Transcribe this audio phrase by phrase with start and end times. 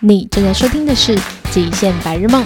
[0.00, 1.16] 你正在收听的是
[1.50, 2.40] 《极限白日梦》，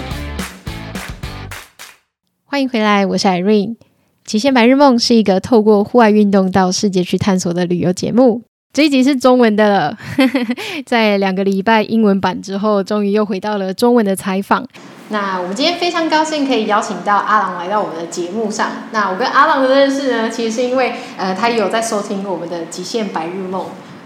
[2.47, 3.69] 欢迎回来，我是 Irene。
[4.25, 8.41] 《极限白日梦》是一个透过户外运动到世界去探索的旅游节目。
[8.73, 9.99] 这一集是中文的了，
[10.87, 14.67] 在两个礼拜英文版之后，终于又回到了中文的采访。
[15.11, 18.71] 那我们今天非常高兴可以邀请到阿郎来到我们的节目上。
[18.93, 23.61] 那我跟阿郎的认识呢，其实是因为呃，他有在收听我们的《极限白日梦》。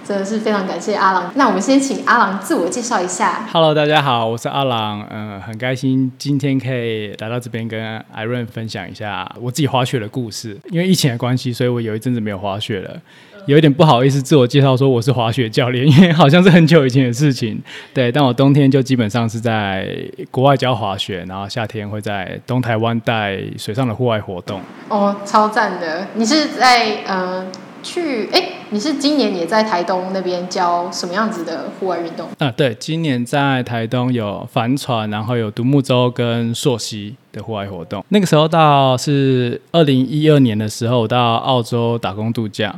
[0.07, 1.32] 真的是非常感谢阿郎。
[1.35, 3.44] 那我们先请阿郎自我介绍一下。
[3.53, 5.04] Hello，大家好，我是阿郎。
[5.11, 10.57] 嗯、呃，很开心今天可以来到这边跟 Irene 分享一下我自己滑雪的故事。
[10.71, 12.96] 因为疫情的关系，所以我有一阵子没有滑雪了，
[13.46, 17.61] 有一点不好意思自我介绍说我是滑雪教练，因为好像是很久以前的事情。
[17.93, 19.88] 对，但我冬天就基本上是在
[20.30, 24.61] 国外教滑雪，然后夏天会在东台湾带水上的户外活动。
[24.88, 26.07] 哦，超赞的！
[26.14, 27.44] 你是在呃？
[27.82, 32.27] 去哎，你是今年也在台东那边教什么样子的户外运动？
[32.38, 38.04] 啊，对，今年在台东有帆船，然后有独木舟跟溯溪的户外活动。
[38.08, 42.74] 那个时候到是二零一二年的时候到澳洲打工度假，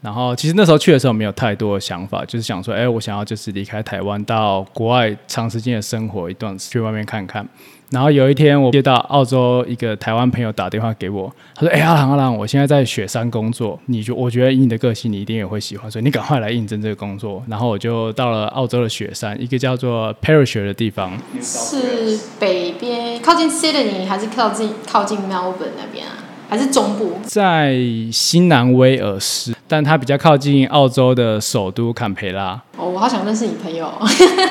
[0.00, 7.46] 然后其实那时候去的时候没有太多的想法，就是想说，哎，我想要就是离开台湾到国外长时间的生活一段，去外面看看。
[7.90, 26.17] 然后有一天，我接到澳洲一个台湾朋友打电话给我，他说：“哎，阿郎阿郎，我现在在雪山工作，你就我觉得以你的个性，你一定也会喜欢，所以你赶快来应征这个工作。”然后我就到了澳洲的雪山，一个叫做 Perisher 的地方，是北边靠近 Sydney 还是靠近靠近 Melbourne 那边啊？
[26.48, 27.12] 还是中部？
[27.24, 27.76] 在
[28.10, 32.60] 新南威尔士，但它比较靠近澳洲的首都坎培拉。
[32.76, 33.92] 哦，我好想认识你朋友。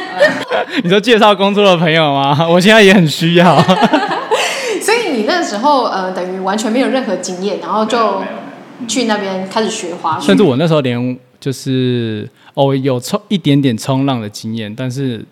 [0.84, 2.45] 你说介绍工作的朋友吗？
[2.48, 3.59] 我现在也很需要。
[4.81, 8.22] 所以你那时候呃，等于完全没有任何经验，然后就
[8.88, 10.28] 去那边开始学滑雪。
[10.28, 15.25] 甚至我那时候连就是哦，有冲一点点冲浪的经验，但是。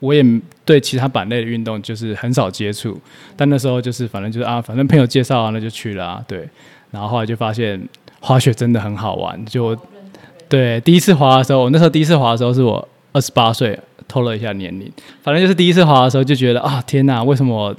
[0.00, 0.24] 我也
[0.64, 3.00] 对其他板类的运动就是很少接触，
[3.36, 6.48] 但那时候就是反正就是啊，反正朋友介绍啊，那就去了啊，对。
[6.90, 7.80] 然后后来就发现
[8.20, 9.76] 滑雪真的很好玩，就
[10.48, 14.90] 对第一次滑的时候，我那时候第一次滑的时候是我二十八岁，偷了一下年龄，
[15.22, 17.74] 反正就是第一次滑的时候就觉得啊，天哪，为什么？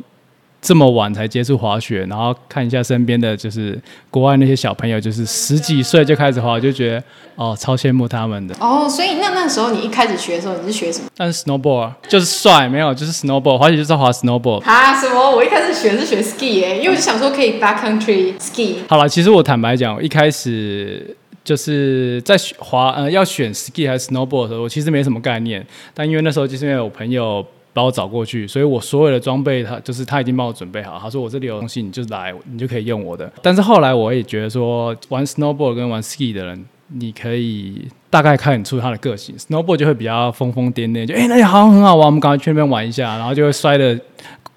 [0.59, 3.79] 这么晚才接触滑雪，然后看一下身边的就是
[4.09, 7.03] 国外那些小朋友，就是十几岁就开始滑，就觉得
[7.35, 8.56] 哦，超羡慕他们的。
[8.59, 11.07] 哦，所以那那时候你一开始学的时候，你是学什么？
[11.16, 14.62] 但是 snowboard 就是帅，没有就是 snowboard，滑雪就是滑 snowboard。
[14.63, 15.35] 啊，什么？
[15.35, 18.78] 我一开始学是学 ski 哎，因为我就想说可以 backcountry ski。
[18.90, 27.46] 好了，其实我坦白讲，我一开始就是在滑呃要选 ski 还是 snowboard 的时候，我其实没什么概念，但因为那时候就是因为我朋友。
[27.77, 30.97] 把我找过去，所以我所有的装备，他就是他已经帮我准备好。
[30.99, 33.31] 他说我这里有东西，你就来，你就可以用我的。
[33.43, 39.37] 但是后来我也觉得说，玩 snowboard 跟玩 ski 的人，你可以大概看出他的个性。
[39.37, 43.95] snowboard 就会比较疯疯癫癫，就哎、那里好像很好玩，我们赶快去那边玩一下，然后就会摔的，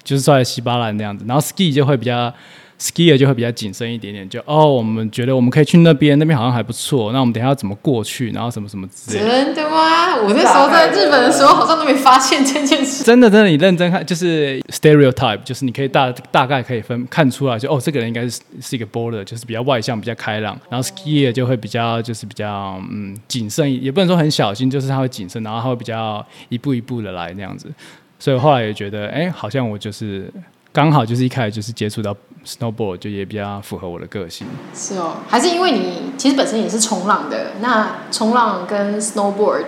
[0.03, 1.23] 就是摔的稀巴烂那样子。
[1.29, 2.33] 然后 ski 就会比较。
[2.81, 7.13] Skier 就会比较谨慎一点点，就哦，我们觉得我们可以去那边，那边好像还不错。
[7.13, 8.31] 那我们等下要怎么过去？
[8.31, 9.29] 然后什么什么之类的。
[9.29, 10.17] 真的吗？
[10.17, 13.05] 我那时候在日本的时候，好像都没发现这件事。
[13.05, 20.59] 真的，真的，你认真看，就是 stereotype，就是你可以大大概可以分看出来就，就哦，这个人应该是是一个 boulder，就是比较外向、比较开朗。
[20.71, 27.71] 然后 skier 就会比较就是比较嗯谨慎，也不能说很小心，就是他会谨慎，然后他会比较一步一步的来那样子。
[28.19, 30.33] 所以后来也觉得，哎，好像我就是。
[30.73, 34.47] 刚好就是一开始就是接触到 snowboard，就也比较符合我的个性。
[34.73, 39.67] 是哦，还是因为你其实本身也是冲浪的，那冲浪跟 snowboard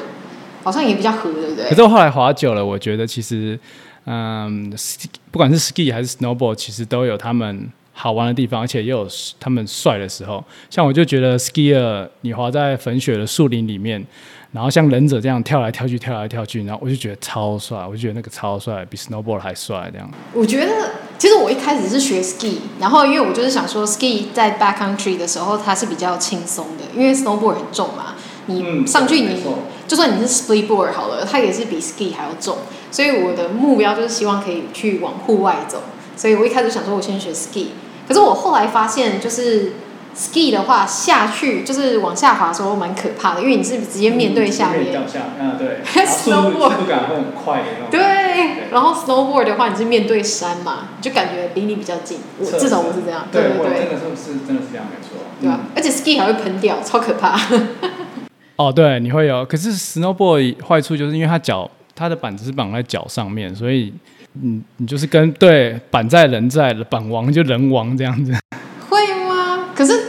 [0.62, 1.68] 好像也比较合，对不对？
[1.68, 3.58] 可是我后来滑久了，我觉得其实，
[4.04, 4.72] 嗯，
[5.30, 9.08] 不管是 ski 还是 snowboard，其实都有他们好玩的地方，而且也有
[9.40, 10.44] 他们帅的时候。
[10.70, 14.04] 像我就觉得 skier，你滑在粉雪的树林里面。
[14.52, 20.10] 然后像忍者这样跳来跳去，跳来跳去，然后我就觉得超帅，我就觉得那个超帅，比 snowboard 还帅这样。
[20.34, 20.70] 我觉得
[21.18, 28.14] 其实我一开始是学 ski，然后因为我就是想说 ski 在 backcountry 的时候它是比较轻松的，因为 snowboard 很重嘛，
[28.44, 29.54] 你上去你、嗯、
[29.88, 32.58] 就算你是 splitboard 好了，它也是比 ski 还要重，
[32.90, 35.82] 所以我的目标就是希望可以去往户外走，
[36.14, 37.68] 所以我一开始想说我先学 ski，
[38.06, 39.72] 可是我后来发现就是。
[40.14, 44.90] Ski 的话下去就是往下滑的时候蛮可怕的，因为你是直接面对下面。
[44.90, 45.78] 掉下，啊对。
[46.06, 47.90] snowboard 速度感会很快的那种。
[47.90, 52.18] 对，然后 snowboard 的话你是面对山嘛，就感觉离你比较近。
[52.38, 53.26] 我至少我是这样。
[53.32, 53.78] 对对对。
[53.80, 55.18] 真的是是真的是这样没错。
[55.40, 57.38] 对啊，而且 ski 还会喷掉，超可怕。
[58.56, 59.44] 哦，对，你会有。
[59.46, 63.92] 可是 snowboard 坏处就是因为它脚，它的板子是绑在脚上面，所以
[64.34, 68.32] 你你就是跟对板在人在，板亡就人亡这样子。
[69.82, 70.00] 可是，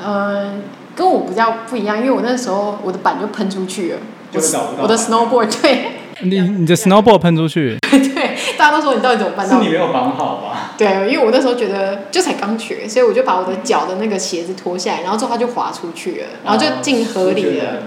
[0.00, 0.52] 呃，
[0.94, 3.98] 跟我比较不一样，因为我那时候我的板就喷出去了，
[4.32, 5.92] 我我的 snowboard 对，
[6.22, 7.76] 你你的 snowboard 喷出去？
[7.90, 9.58] 对，大家都说你到底怎么办到？
[9.58, 10.70] 是你没有绑好吧？
[10.78, 17.82] 对，因为我那时候觉得就才刚学，所以我就把我的脚的那个鞋子脱下来，然后之后它就滑出去了，然后就进河里了。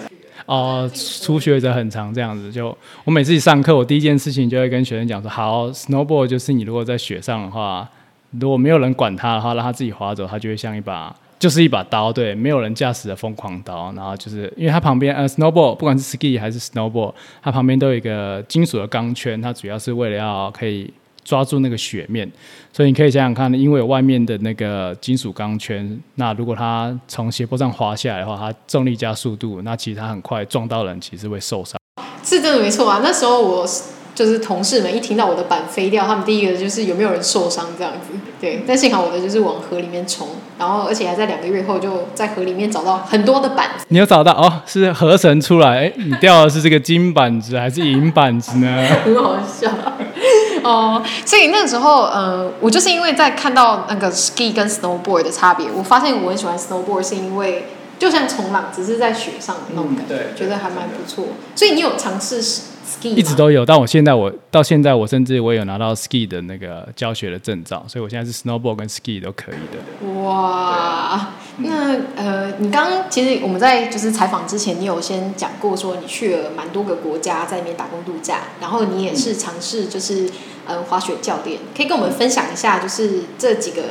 [0.46, 7.88] 哦，初学者很长这样子，就我每次一上课，我第一件事情就会跟学生讲说：好，snowboard 就是你如果在雪上的话，
[8.32, 11.16] 如果没有人管它的话，让它自己滑走，它就会像一把。
[11.40, 13.94] 就是一把刀，对，没有人驾驶的疯狂刀。
[13.94, 17.14] 然后就是因为它旁边，呃，snowboard 不管是 ski 还是 snowboard，
[17.44, 20.92] 它旁边都有一个金属的钢圈，它主要是为了要可以
[21.24, 22.28] 抓住那个雪面。
[22.74, 31.80] 所以你可以想想看，因为有外面的那个金属钢圈，那如果它从斜坡上滑下来的话，它重力加速度，那其实它很快撞到人，其实会受伤。
[32.24, 33.68] 是真的没错啊，那时候我。
[34.18, 38.18] 就是同事们一听到我的板飞掉，他们第一个就是有没有人受伤这样子。
[38.42, 40.28] 对，但幸好我的就是往河里面冲，
[40.58, 43.86] 然后而且还在两个月后就在河里面找到很多的板子。
[43.90, 44.62] 你有找到哦？
[44.66, 45.82] 是河神出来？
[45.86, 48.88] 哎，你掉的是这个金板子还是银板子呢？
[49.06, 49.70] 很好笑
[50.64, 51.04] 哦。
[51.24, 57.68] 所以那个时候，呃，我就是因为在看到那个 ski 跟 snowboard 的差别，我发现我很喜欢 snowboard，是因为
[58.00, 61.26] 就像冲浪，只是在雪上的那种感觉，嗯、觉得还蛮不错。
[61.56, 62.42] 所以你有尝试？
[63.04, 70.22] 一直都有，但我现在我到现在我甚至我有拿到 ski 的那个教学的证照，所以我现在是 snowboard 跟 ski 都可以的。
[70.24, 80.30] 哇，那呃，你刚刚其实我们在就是采访之前，你有先讲过说你去了蛮多个国家在那边打工度假，然后你也是尝试就是
[80.66, 83.82] 呃滑雪教练，可以跟我们分享一下就是这几个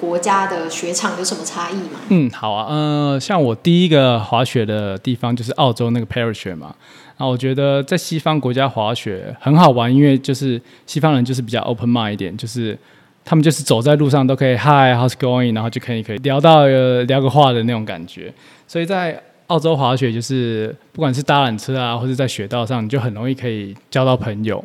[0.00, 2.00] 国家的雪场有什么差异吗？
[2.08, 6.74] 嗯，好啊，呃，像我第一个滑雪的地方就是澳洲那个 Perth 雪嘛。
[7.16, 12.76] 啊，我觉得在西方国家滑雪很好玩，因为就是西方人就是比较 open mind 一点，就是
[13.24, 18.34] 他们就是走在路上都可以 Hi，how's going，然后就可以可以聊到呃聊个话的那种感觉。
[18.66, 24.64] 所以在澳洲滑雪，就是不管是搭缆车啊，或者在雪道上，你就很容易可以交到朋友，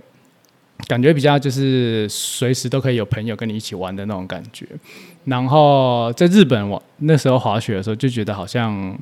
[0.87, 4.65] 感觉比较就是随时都可以有朋友跟你一起玩的那种感觉。
[5.25, 8.97] 然后在日本，我那时候滑雪的时候就觉得好像。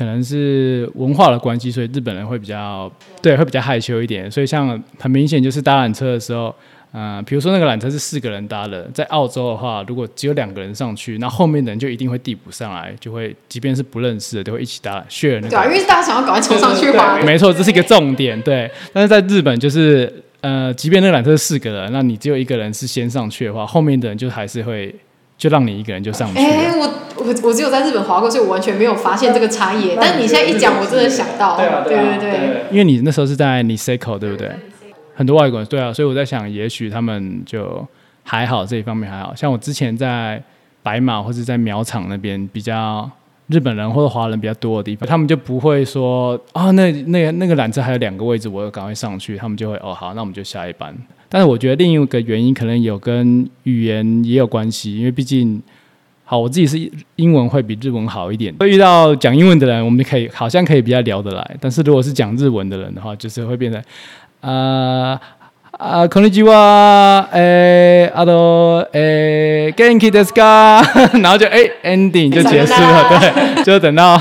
[0.00, 4.30] 可能是文化的关系，所以日本人会比较对，会比较害羞一点。
[4.30, 6.46] 所以像很明显就是搭缆车的时候，
[6.92, 15.48] 嗯、呃，比如说那个缆车是四个人搭的，在澳洲的话，如果只有两个人上去，那后面的人就一定会递补上来，就会即便是不认识的都会一起搭 share 那个。
[15.50, 17.20] 对啊，因为大家想要赶快冲上去滑。
[17.22, 18.40] 没错，这是一个重点。
[18.40, 20.10] 对，但是在日本就是
[20.40, 24.94] 呃，即便那个缆车是四个人，那你只有一个人是先上去的话，后面的人就还是会。
[25.40, 26.38] 就让你一个人就上去。
[26.38, 26.86] 哎、欸，我
[27.20, 29.92] 我我只有在日本滑过，所以我完全没有发现这个差异。
[30.00, 32.62] 但是你现在一讲，我真的想到，对啊对对对。
[32.70, 34.50] 因为你那时候是在 Niseko 对不对？
[35.14, 37.86] 很多外国人，对啊，所以我在想，也许他们就
[38.24, 39.34] 还好这一方面还好。
[39.34, 40.42] 像我之前在
[40.82, 43.08] 白马或者在苗场那边，比较
[43.48, 49.36] 日本人或者华人比较多的地方，他们就不会说啊、哦，那那个那个缆车还有两个位置，我要赶快上去。
[49.36, 50.94] 他们就会哦，好，那我们就下一班。
[51.28, 55.62] 但是我觉得另一个原因可能有跟语言也有关系，因为毕竟，
[56.29, 58.51] 好，我自己是英文会比日文好一点。
[58.59, 61.55] 会遇到讲英文的人，我们可以好像可以比较聊得来。
[61.61, 63.79] 但是如果是讲日文的人的话，就是会变成
[64.41, 65.21] 啊
[65.77, 70.81] 啊，こんにちは，诶，あと，诶，元気ですか？
[71.21, 74.19] 然后就诶 ending 就结束了，对，就等到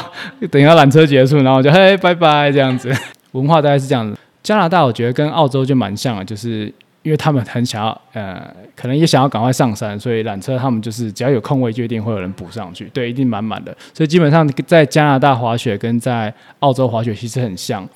[0.51, 2.93] 等到缆车结束，然后就嘿拜拜这样子。
[3.33, 4.19] 文化大概是这样子。
[4.43, 6.71] 加拿大我觉得跟澳洲就蛮像的，就是。
[7.02, 13.76] 因为他们很想要，呃，可能也想要赶快上山，所以缆车他们就是只要有空位就一定会有人补上去，对，一定满满的。
[13.94, 17.88] 所以基本上在加拿大滑雪跟在澳洲滑雪其实很像，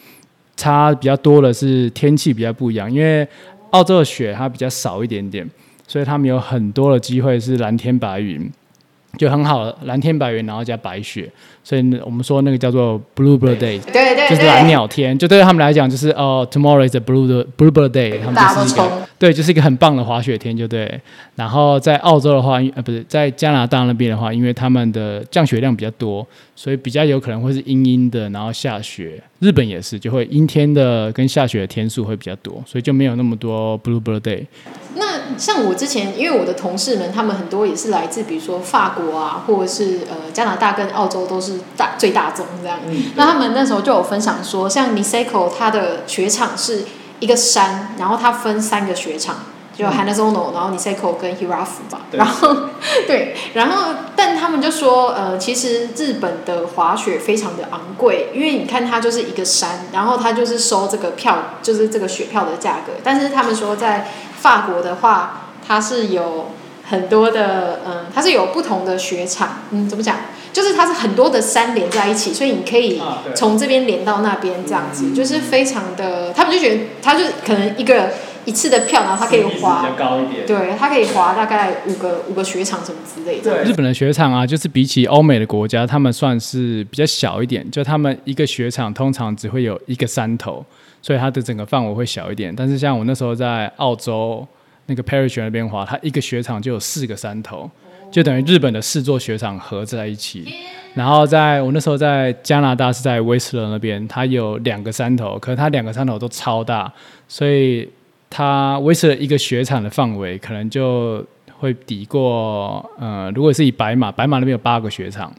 [0.56, 2.92] 差比较多的是天气比较不一样。
[2.92, 3.28] 因为
[3.72, 5.48] 澳洲的雪它比较少一点点，
[5.88, 8.50] 所以他们有很多的机会是蓝天白云，
[9.18, 11.30] 就很好，蓝天白云然后加白雪。
[11.66, 21.00] 所以我们说那个叫做 Bluebird Day，对对对，就是蓝鸟天，就对他们来讲就是哦，Tomorrow is a Blue Bluebird Day，他们就是一个对，就是一个很棒的滑雪天，就对。
[21.36, 29.24] 然后在澳洲的话，呃，不是在加拿大那边的话，因为他们的降雪量比较多，所以比较有可能会是阴阴的，然后下雪。
[29.40, 34.46] 日本也是，就会阴天的跟下雪的天数会比较多，所以就没有那么多 Bluebird Day。
[34.96, 41.60] 那像我之前，因为我的同事们，他们很多也是来自，比如说法国啊，或者是呃加拿大跟澳洲都是。
[41.76, 46.86] 大最大宗这样，嗯、那他们那时候就有分享说，像 Niseko 它的雪场是
[47.20, 49.38] 一个山，然后它分三个雪场，
[49.76, 52.56] 就 Hanazono、嗯、然后 Niseko 跟 Hirafu 吧，然后
[53.08, 64.08] 对，然后 但他们就说，呃，其实日本的滑雪非常的昂贵，因为你看它就是一个山，然后它就是收这个票，就是这个雪票的价格，但是他们说在
[64.38, 66.52] 法国的话，它是有
[66.94, 70.16] 很多的，嗯、呃，它是有不同的雪场，嗯，怎么讲？
[70.54, 73.02] 就是它是很多的山连在一起，所以你可以
[73.36, 78.12] 从这边连到那边这样子，啊、就是非常的，他们就觉得他就可能一个
[78.46, 83.64] 一次的票，然后他可以滑，高一点对，他可以滑大概五个五个雪场什么之类的。
[83.64, 90.64] 日本的雪场啊，就是比起欧美的国家，他们算是比较小一点，就他们一个雪场通常只会有一个山头。
[91.06, 94.48] 所以它的整个范围会小一点，但是像我那时候在澳洲
[94.86, 97.70] 那个 Parrish 那边滑，它一个雪场就有四个山头，
[98.12, 100.46] 就等于日本的四座雪场合在一起。
[100.94, 106.92] 然后在我那时候在加拿大是在威斯勒那边，它有两个山头，可是它两个山头都超大，
[107.28, 107.90] 所以
[108.30, 111.26] 它威斯勒一个雪场的范围可能就
[111.60, 115.34] 会抵过，呃，如果是以白马，白马那边有八个雪场，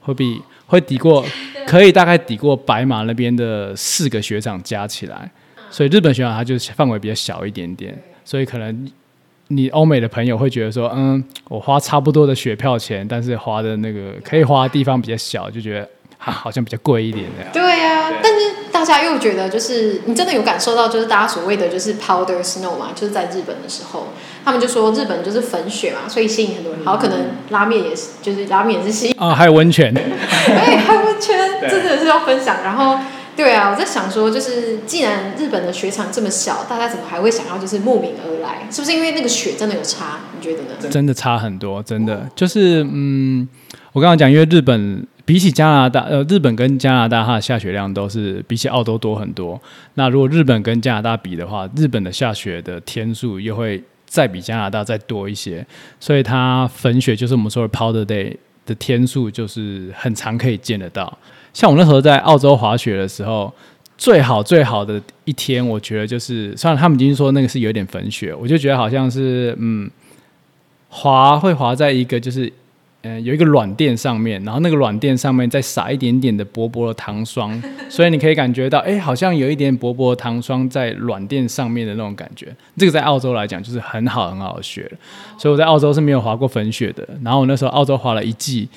[0.00, 0.40] 会比。
[0.70, 1.24] 会抵过，
[1.66, 5.30] 可以大概抵过白马那边的四个雪场加起来，
[5.70, 8.90] 所以日本雪场它就是范围比较小一点点，所以可能
[9.46, 15.88] 你欧美的朋友会觉得说，嗯，我花差不多的雪票钱，但是花的那个可以花的地方比较小，就觉得。
[16.18, 17.44] 啊，好像比较贵一点的。
[17.52, 18.40] 对呀、啊，但是
[18.72, 24.08] 大家又觉得，就是你真的有感受到，就是大家所谓的就是 powder snow 嘛，就是在日本的时候，
[24.44, 26.84] 他们就说日本就是粉雪嘛，所以吸引很多人。
[26.84, 27.16] 好，可能
[27.50, 29.14] 拉面也是，就是拉面也是吸引。
[29.16, 29.94] 啊，还有温泉。
[29.94, 30.02] 对，
[30.76, 31.38] 还有温泉，
[31.70, 32.64] 真的是要分享。
[32.64, 32.98] 然后，
[33.38, 38.66] 对啊，我在想说，就是既然日本的雪场这么小，大家怎么还会想要就是慕名而来？
[38.68, 40.18] 是不是因为那个雪真的有差？
[40.34, 40.70] 你觉得呢？
[40.90, 43.48] 真的差很多，真的就是嗯，
[43.92, 45.06] 我刚刚讲，因为日本。
[45.28, 49.60] 比起加拿大，呃，日本跟加拿大它的下雪量都是比起澳洲多很多。
[49.92, 55.66] 那如果日本跟加拿大比的话，日本的下雪的天数又会再比加拿大再多一些，
[56.00, 61.18] 所以它粉雪就是我们说的 Powder Day 的天数就是很常可以见得到。
[61.52, 63.52] 像我那时候在澳洲滑雪的时候，
[63.96, 69.90] 最好最好的一天，我觉得就是，虽然他们已经说那个是有点粉雪，我就觉得好像是，嗯，
[70.88, 72.52] 滑会滑在一个就是。
[73.02, 82.48] 嗯，有一个软垫上面，然后那个软垫上面再撒一点点的薄薄的糖霜，所以你可以感觉到，哎，好像有一点薄薄的糖霜在软垫上面的那种感觉。
[82.76, 84.90] 这个在澳洲来讲就是很好很好的雪，
[85.38, 87.08] 所以我在澳洲是没有滑过粉雪的。
[87.22, 88.68] 然后我那时候澳洲滑了一季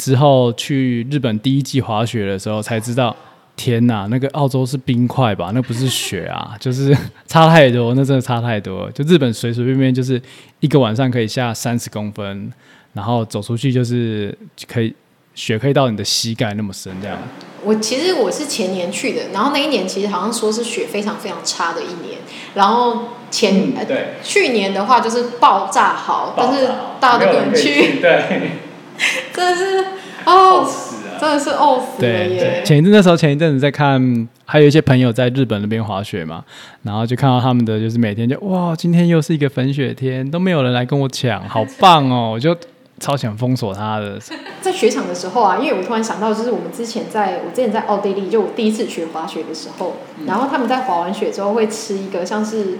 [0.00, 3.14] 之后，去日本第一季滑雪的时候才知道，
[3.54, 5.50] 天哪，那个澳洲是冰块吧？
[5.54, 8.90] 那不是雪啊，就是差太多，那真的差太多。
[8.92, 10.20] 就日本随随便便就是
[10.60, 12.50] 一个晚上可以下三十公分。
[12.92, 14.92] 然后走出去就是可以
[15.32, 17.16] 雪可以到你的膝盖那么深这样。
[17.62, 22.18] 我其实我是前年去的，然后那一年其实好像说是雪非常非常差的一年。
[22.54, 26.66] 然后前、嗯、对去年的话就是爆炸好，但是
[26.98, 28.00] 大家都不能去。
[28.00, 28.50] 对，
[29.32, 29.84] 真的是
[30.24, 30.68] 哦，
[31.20, 32.62] 真的是哦死了耶！
[32.64, 36.44] 前一阵那时候前一阵子在看，还有一些朋友在日本那边滑雪嘛，
[36.82, 42.30] 然后就看到他们的就是每天就哇，今天又是一个粉雪天，都没有人来跟我抢，好棒哦！
[42.32, 42.56] 我就。
[43.02, 44.18] 超想封锁他的。
[44.60, 52.76] 在雪场的时候啊，因为我突然想到，就是我们之前在我之前在奥地利，就我第一次学滑雪的时候，然后他们在滑完雪之后会吃一个像是，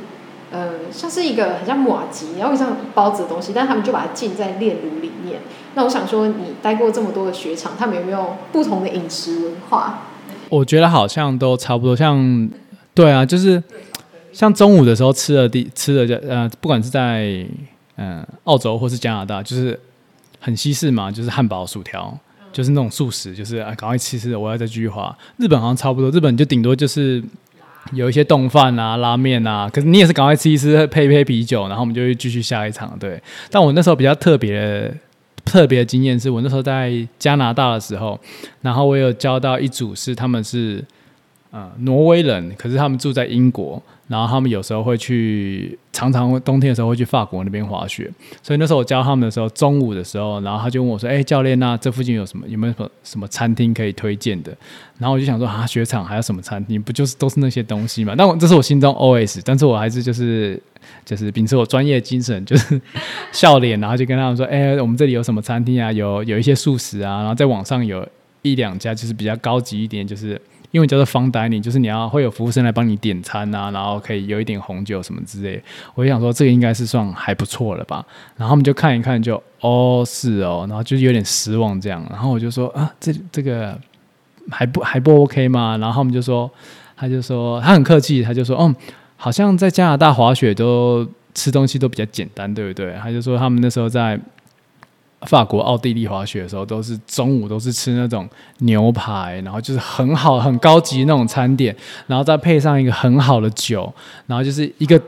[0.50, 5.41] 呃，像是一个很像马吉，然后像包子的东西，但他们就把它浸在炼炉里面。
[5.75, 10.00] 那我想说，你待过这么多的雪场，他们有没有不同的饮食文化？
[10.49, 12.49] 我觉得好像都差不多，像
[12.95, 13.62] 对啊，就是
[14.33, 17.47] 像中午的时候吃的地吃的就呃，不管是在
[17.97, 19.79] 嗯、澳洲或是加拿大，就是。
[20.43, 22.19] 很西式嘛，就是汉堡、薯条，
[22.50, 25.15] 就是那种素食，就是啊，赶快吃吃，我要再继续滑。
[25.37, 27.23] 日本好像差不多，日本就顶多就是
[27.93, 32.97] 有一些冻饭啊、拉面啊，可是你也是赶快吃一吃，配一配啤酒，然后我们就会继续下一场。
[32.99, 34.91] 对，但我那时候比较特别
[35.50, 38.16] 特别的经验是，我那时候在加拿大的时候，
[38.62, 40.85] 然后我有交到一组是他们是
[41.50, 43.83] 呃挪威人，可是他们住在英国。
[44.11, 48.11] 然后他们有时候会去，常常冬天的时候会去法国那边滑雪。
[48.43, 52.45] 所以那时候我教他们的时候，中午的时候，然后他就问我说：“哎，教练，那这附近有什么？
[52.49, 54.52] 有没有什么什么餐厅可以推荐的？”
[54.99, 56.83] 然后我就想说：“啊，雪场还有什么餐厅？
[56.83, 60.61] 不就是都是那些东西嘛？”但我这是我心中 OS，但是我还是就是
[61.05, 62.81] 就是秉持我专业精神， 就是
[63.31, 65.93] 笑脸，然后就跟他们说：“哎，我们这里有什么餐厅啊？
[65.93, 68.05] 有有一些素食啊，然后在网上有
[68.43, 70.37] 一两家就是比较高级一点，就是。”
[70.71, 75.62] 因为叫做 fine dining，就是你要会有服务生来帮你点餐啊，然后可以有一点红酒什么之类。
[75.95, 78.05] 我就想说这个应该是算还不错了吧。
[78.37, 82.05] 然后他们就看一看就，哦是哦，然后就有点失望这样。
[82.11, 83.79] 然后我就说啊，这这个
[84.50, 85.77] 还不还不 OK 吗？
[85.79, 86.50] 然后他们就说，
[86.97, 88.75] 他就说他很客气，他就说嗯，
[89.17, 92.95] 好像在加拿大滑雪都吃东西都比较简单，对不对？
[93.03, 94.21] 他就说他们那时候在。
[95.27, 98.29] 法国、奥地利滑雪的时候，都是中午都是吃那种
[98.61, 101.75] 牛排，然后就是很好、很高级那种餐点，
[102.07, 103.93] 然后再配上一个很好的酒，
[104.27, 104.99] 然后就是一个，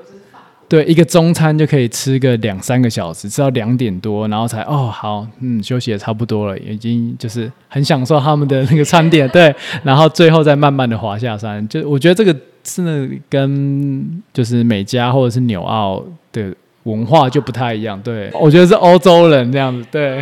[0.68, 11.66] 对，一个中餐就可以吃个两三个小时，吃到两点多，然后才哦好，嗯，休息也差不多了，已经就是很享受他们的那个餐点，对，然后最后再慢慢的滑下山。
[11.68, 16.02] 就我觉得这个真的跟就是美加或者是纽澳
[16.32, 20.16] 的文化就不太一样，对，我觉得是欧洲人这样子，对，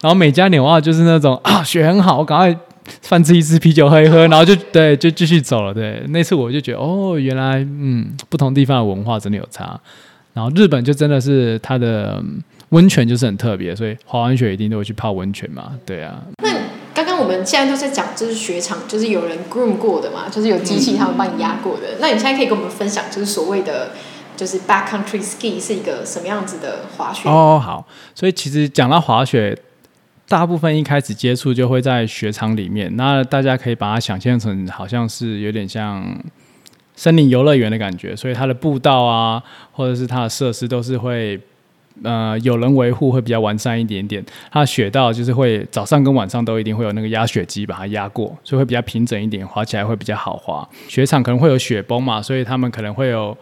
[0.00, 2.56] 然后美加纽澳就是那种啊雪很好，我赶快。
[3.00, 5.72] 饭吃一吃，啤酒喝一喝，然后就对，就继续走了。
[5.72, 9.80] 对，那次我就觉得，哦，原来嗯，不同地方的文化真的有差。
[10.34, 12.20] 然后日本就真的是它的
[12.70, 15.74] 温泉就是很特别，所以滑完雪一定都会去泡温泉嘛。
[15.86, 16.20] 对啊。
[16.42, 16.50] 那
[16.92, 21.82] 刚刚我们现在都在讲，就是雪场，就是有人 groom 过的嘛，就是有机器他们帮你压过的。
[21.92, 21.98] 嗯。
[22.00, 23.92] 那你现在可以跟我们分享，就是所谓的
[24.36, 27.28] 就是 backcountry ski 是一个什么样子的滑雪？
[27.28, 27.86] 哦，好。
[28.14, 29.58] 所以其实讲到滑雪。
[30.28, 36.02] 大部分一开始接触就会在雪场里面，那大家可以把它想象成好像是有点像
[36.96, 41.38] 森林游乐园的感觉，所以它的步道啊，或者是它的设施都是会
[42.02, 44.24] 呃有人维护，会比较完善一点点。
[44.50, 50.66] 它的雪道就是会早上跟晚上都一定会有那个压雪机把它压过，所以会比较平整一点，滑起来会比较好滑。
[50.88, 53.36] 雪场可能会有雪崩嘛，所以他们可能会有。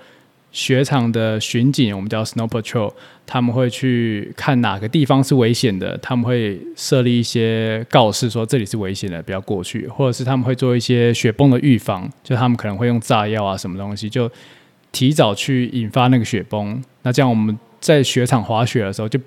[0.53, 2.93] 雪场的巡警，我们叫 Snow Patrol，
[3.25, 14.29] 他们会去看哪个地方是危险的，他们会设立一些告示，说这里是危险的，不要过去，或者是他们会做一些雪崩的预防，就他们可能会用炸药啊什么东西，就
[14.91, 16.83] 提早去引发那个雪崩。
[17.03, 19.21] 那这样我们在雪场滑雪的时候，就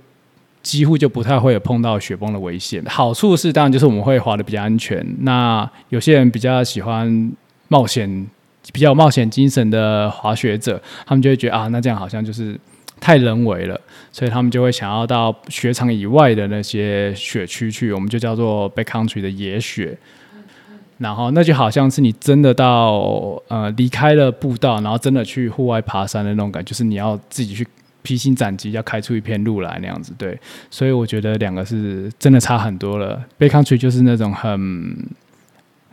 [0.61, 2.83] 几乎就不太会有碰到雪崩的危险。
[2.85, 5.05] 好处是，当然就是我们会滑得比较安全。
[5.21, 7.31] 那有些人比较喜欢
[7.69, 8.27] 冒险。
[8.71, 12.57] 比较有冒险精神的滑雪者，他们就会觉得啊，那这样好像就是
[12.99, 13.79] 太人为了，
[14.11, 19.97] 所以他们就会想要到雪场以外的那些雪区去，我们就叫做 backcountry 的野雪。
[20.99, 27.67] 然后那就好像是你真的到呃离开了步道，然后真的去户外爬山的那种感觉，就是你要自己去
[28.03, 30.13] 披荆斩棘，要开出一片路来那样子。
[30.17, 30.39] 对，
[30.69, 33.21] 所以我觉得两个是真的差很多了。
[33.37, 35.05] backcountry 就是那种很。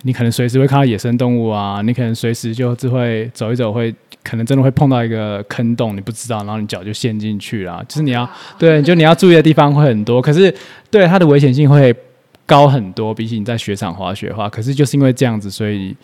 [0.02, 7.84] 你可能随时会看到野生动物啊，你可能随时就只会走一走，会可能真的会碰到一个坑洞，你不知道，然后你脚就陷进去了。
[7.86, 10.54] 就是你要对，就你要注意的地方会很多，可是
[10.90, 11.94] 对它的危险性会
[12.46, 14.48] 高很多，比起你在雪场滑雪的话。
[14.48, 15.94] 可是就是因为这样子，所以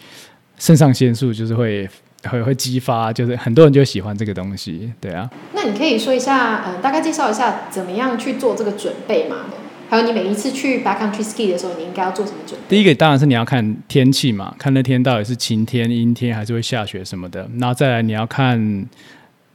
[0.58, 1.88] 肾上腺素就是会
[2.24, 4.92] 会会激发，就是很多人就喜欢这个东西。
[5.00, 9.36] 对啊，那你可以说一下，呃，大概介绍一下怎么样去做这个准备吗？
[9.88, 12.66] 还有，你每一次去 backcountry ski 的时候，你应该要做什么准备？
[12.68, 17.48] 第一个当然是你要看天气嘛，看那天到底是晴天、阴天，还是会下雪什么的。
[17.58, 18.86] 然后再来，你要看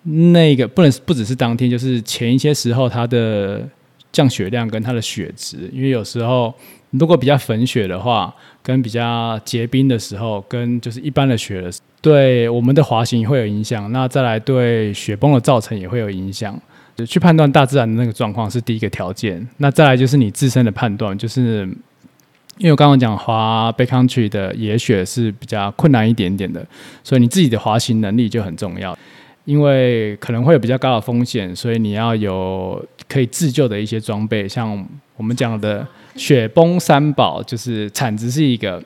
[0.04, 3.68] 那个不能不只是当天，就是前一些时候它的
[4.12, 6.54] 降雪量跟它的雪质，因为有时候
[6.92, 13.92] 如果比较粉雪的话，跟比较结冰的时候，跟就是一般的雪的，对我们的滑行会有影响。
[13.92, 16.60] 那再来对雪崩的造成也会有影响。
[17.06, 21.68] 去判断大自然的那个状况是第一个条件，那再来就是你自身的判断，就是
[22.58, 26.66] 因为我刚刚讲滑 backcountry 的野雪是比较困难一点点的，
[27.04, 28.98] 所以你自己的滑行能力就很重要，
[29.46, 34.88] 因为可能会有比较高的风险，所以你要有可以自救的一些装备，像
[35.18, 38.82] 我们讲的雪崩三宝，就是铲子是一个。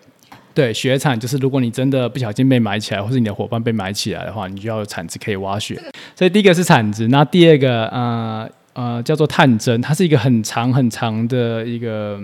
[0.56, 5.78] 对，雪铲就是如果你真的不小心被埋起来，或是你的伙伴被埋起来的话，你就要有铲子可以挖雪。
[6.16, 12.18] 所以第一个是铲子，那第二个呃呃叫做探针，它是一个很长很长的一个，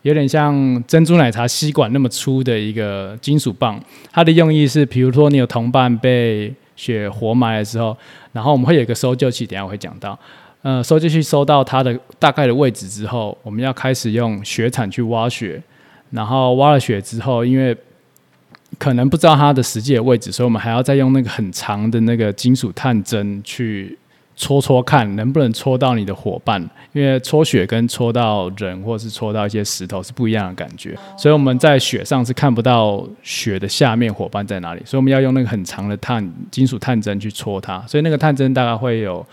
[0.00, 3.78] 有点像珍珠奶茶吸管那么粗的一个金属棒。
[4.10, 7.94] 它的用意是，比如说你有同伴被雪活埋的时候，
[8.32, 10.18] 然后我们会有一个搜救器，等下我会讲到。
[10.62, 15.62] 呃，搜救器搜到它的大概的位置之后，我们要开始用雪铲去挖雪。
[16.10, 17.76] 然后挖了雪之后，因为
[18.78, 23.98] 可能不知道它的实际的位置，所以我们还要再用那个很长的那个金属探针去
[24.36, 26.60] 戳戳看，能不能戳到你的伙伴。
[26.92, 37.84] 因为戳雪跟戳到人或是戳到一些石头是不一样的感觉，所以我们在雪上是看不到雪的下面伙伴在哪里，所以我们要用那个很长的探金属探针去戳它。
[37.86, 39.26] 所以那个探针大概会有。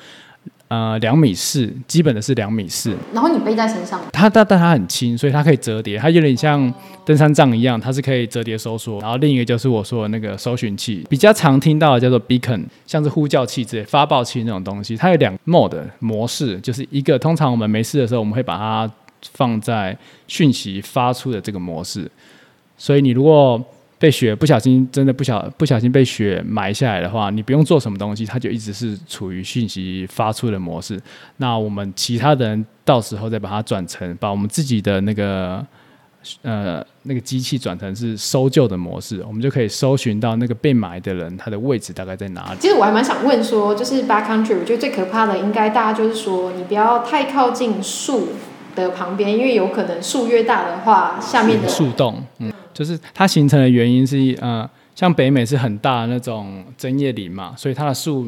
[0.69, 2.95] 呃，两米四，基本的是两米四。
[3.13, 6.73] 然后你背在身上，它但但它很轻，所以它可以折叠，它有点像
[7.05, 8.99] 登山杖一样，它是可以折叠收缩。
[8.99, 14.97] 然后另一个就是我说的那个搜寻器，比较常听到的叫做 beacon，像是呼叫器之类、发报器那种东西。
[14.97, 18.91] 它有两 mode 模式，就是一个通常我们没事的时候，我们会把它
[19.33, 19.95] 放在
[20.27, 22.09] 讯息发出的这个模式。
[22.77, 23.63] 所以你如果
[24.03, 30.99] 被雪不小心，真的不小不小心被雪埋下来的话，你不用做什么东西，它就一直是处于讯息发出的模式。
[31.37, 35.65] 那我们其他的人到时候再把它转成，把我们自己的那个
[36.41, 42.59] 呃那个机器转成是搜救的模式，我们就可以搜寻到那个被埋的人他的位置大概在哪里。
[42.59, 48.33] 其实我还蛮想问说，就是 backcountry，我觉得最可怕的应该大家就是说，你不要太靠近树
[48.75, 58.27] 的旁边，因为有可能树越大的话，下面的树洞，嗯，就是它形成的原因是呃，像北美是很大的那种针叶林嘛，所以它的树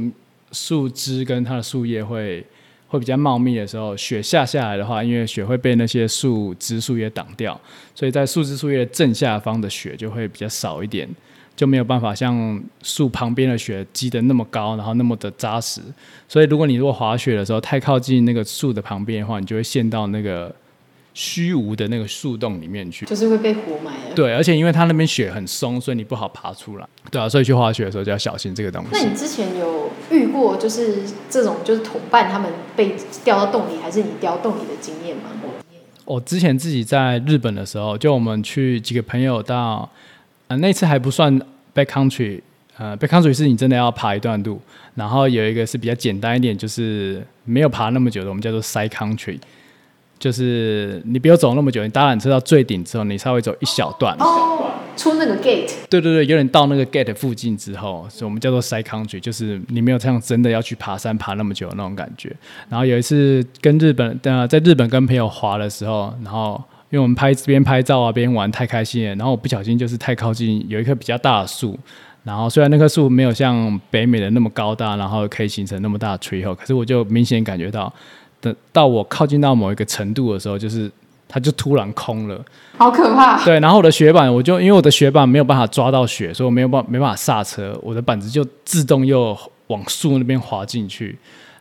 [0.51, 2.45] 树枝跟它的树叶会。
[2.87, 7.59] 会比较茂密的时候，雪下下来的话，因为雪会被那些树枝树叶挡掉，
[7.95, 11.09] 所以在树枝树叶正下方的雪就会比较少一点，
[11.55, 15.81] 就没有办法像树旁边的雪积得那么高，然后那么的扎实。
[16.27, 20.53] 所以如果你如果滑雪的时候太靠近那个树的旁边的话，你就会陷到那个。
[21.17, 24.13] 虚无的那个树洞里面去，就是会被活埋的。
[24.13, 26.85] 对，而且因为它那边雪很松，所以你不好爬出来。
[27.09, 28.89] 对啊，所以去滑雪的时候就要小心这个东西。
[28.91, 35.29] 那你之前有遇过就是这种就是同伴他们被掉到洞里，还是你掉洞里的经验吗？
[36.03, 39.89] 我之前自己在日本的时候，就我们去几个朋友到，
[40.47, 41.41] 呃，那次还不算
[41.73, 42.41] backcountry，
[42.77, 44.61] 呃，backcountry 是你真的要爬一段路，
[44.93, 49.39] 然后有一个是比较简单一点，就是没有爬那么久的，我们叫做 side country。
[50.17, 54.15] 就是你不要走那么久，你搭缆车到最顶之后，你稍微走一小段。
[54.19, 55.69] 哦，出那个 gate。
[55.89, 62.33] 对对对，有点到那个 gate 附近之后，所以我们叫做 side country，就是你没有这样真的要去爬山爬那么久的那种感觉。
[62.69, 66.63] 然后有一次跟日本呃，在日本跟朋友滑的时候，然后
[66.95, 71.77] 因为我们拍边拍照啊边玩太开心了，然后我不小心就是太靠近有一棵比较大的树，
[72.23, 77.93] 然后虽然那棵树没有像北美的那么高大，然后可以形成那么大的 tree hole，可是我就明显感觉到。
[78.39, 80.89] 等到我靠近到某一个程度的时候，就是
[81.27, 82.41] 它就突然空了，
[82.77, 83.43] 好可怕。
[83.43, 91.17] 对，然后我的雪板，我就因为我的雪板没有办法抓到雪，所以我没有办没办法刹车，我的板子就自动又往树那边滑进去。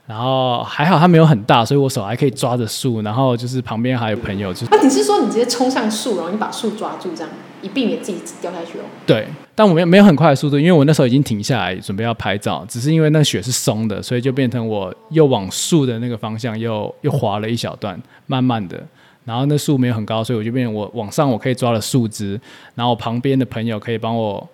[0.06, 3.00] 然后还好它没有很大，所以我手还可以抓着树。
[3.00, 7.30] 然后就是旁边还有朋友，就那你是说你直接冲向树，然后你把树抓住，这样
[7.62, 8.82] 以避免自己掉下去哦？
[9.06, 18.78] 对，但我没有没有很快的速度，因为我那时候已经停下来准备要拍照，只是因为那雪是松的，所以就变成我又往树的那个方向又又滑了一小段，慢慢的。
[19.24, 22.38] 然后那树没有很高，所以我就变成我往上我可以抓了树枝，
[22.74, 24.46] 然后我旁边的朋友可以帮我。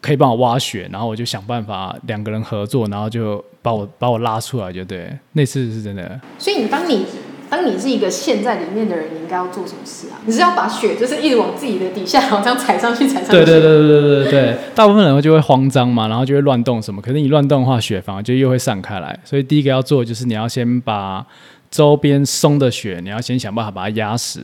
[0.00, 5.10] 可以帮我挖雪，然后我就想办法两个人合作，然后就把我把我拉出来，就对。
[5.32, 6.20] 那次是真的。
[6.38, 7.04] 所以你当你
[7.48, 10.18] 当你是一个陷在里面的人，你应该要做什么事啊？
[10.26, 13.32] 你是要把雪就是一直往自己的底下，好像踩上去踩上去。
[13.32, 14.56] 对对对对对对对。
[14.74, 17.00] 大部分人就会慌张嘛，然后就会乱动什么。
[17.00, 19.18] 可是你乱动的话，雪反而就又会散开来。
[19.24, 21.24] 所以第一个要做的就是你要先把
[21.70, 24.40] 周边松的雪，你要先想办法把它压实，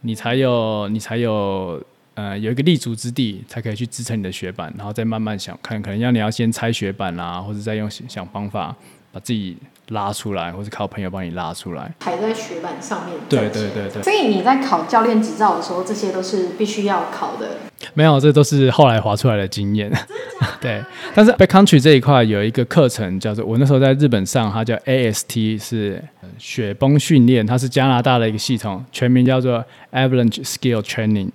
[0.00, 1.80] 你才有你才有。
[2.14, 8.74] 呃，有一个立足之地，才可以去支撑你的雪板，然后再慢慢想看，可能要你要先拆雪板啊，或者再用想方法
[9.12, 9.56] 把自己
[9.88, 13.16] 拉出来，或者靠朋友帮你拉出来，踩在雪板上面。
[13.28, 14.02] 对对对对。
[14.02, 17.56] 所以你在考教练执照的时候，这些都是必须要考的。
[17.94, 19.90] 没有，这都是后来滑出来的经验。
[20.60, 20.82] 对，
[21.14, 26.02] 但是 backcountry 这一块有一个课程叫做，我那时候在日本上，它叫 AST，是
[26.38, 31.30] 雪崩训练，它是加拿大的一个系统，全名叫做 Avalanche Skill Training。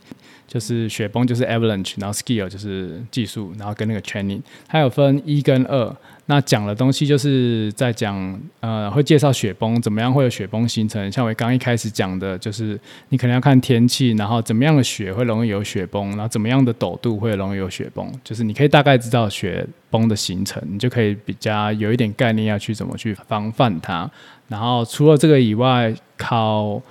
[0.55, 4.39] 就是雪崩就是 avalanche，然后 skill 就是技术，然后跟那个 training，
[4.69, 5.93] 它有分一跟二。
[6.27, 11.11] 那讲的东西就是在讲，呃，会介绍雪崩怎么样会有雪崩形成。
[11.11, 24.09] 像我刚一开始讲的，就是你可能要看天气，然后怎么样的雪会容易有雪崩，然后怎么样的陡度会容易有雪崩，就是你可以大概知道雪崩的形成，你就可以比较有一点概念要去怎么去防范它。
[24.47, 26.81] 然后除了这个以外，考。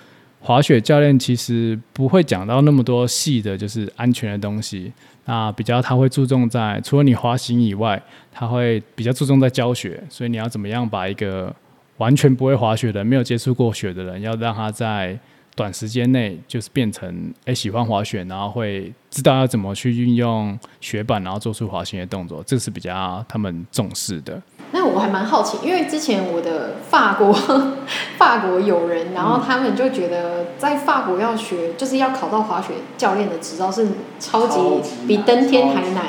[0.45, 4.93] 滑雪教练其实不会讲到那么多细的，就是安全的东西。
[5.25, 10.05] 那比较他会注重在，除了你滑行以外，他会比较注重在教学。
[10.11, 11.51] 所以你要怎么样把一个
[11.97, 15.19] 完全不会滑雪的、没有接触过雪的人，要让他在
[15.57, 24.43] 短时间内就是变成诶喜欢滑雪，然后会知道要怎么去运用雪板，然后做出滑行的动作，这是比较他们重视的。
[24.73, 27.33] 那我还蛮好奇，因为之前我的法国
[28.19, 33.87] 法国友人，然后他们就觉得在法国要学，就是要考到滑雪教练的执照是
[34.19, 34.59] 超级
[35.07, 36.05] 比登天还难，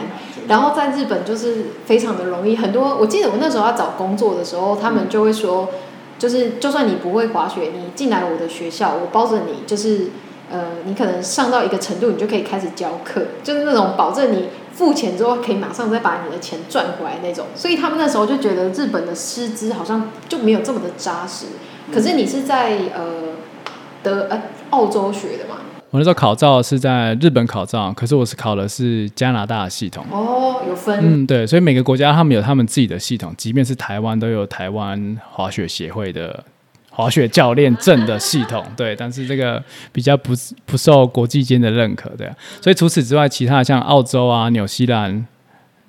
[0.47, 2.57] 然后在日本就是非常的容易。
[2.57, 5.69] 很多我记得我那时候要找工作的时候，他们就会说，
[6.17, 10.07] 就是就算你不会滑雪，你进来我的学校，我包着你，就是
[10.51, 14.49] 呃，你可能上到一个程度，你就可以开始教课，就是那种保证你。
[14.75, 21.45] 付钱之后可以马上再把你的钱赚回来那种，所以他们那时候就觉得日本的师资好像就没有这么的扎实。
[21.93, 23.33] 可是你是在呃
[24.03, 25.55] 德呃澳洲学的嘛？
[25.91, 30.05] 我那时候考照是在日本考照，可是我是考的是加拿大的系统。
[30.11, 30.99] 哦，有分。
[31.01, 36.43] 嗯，对，所以每个国家他们有他们自己的系统，即便是台湾都有台湾滑雪协会的
[36.95, 40.31] 滑雪教练证的系统，对，但是这个比较不
[40.65, 42.31] 不受国际间的认可，对。
[42.61, 45.27] 所以除此之外，其他像澳洲啊、纽西兰、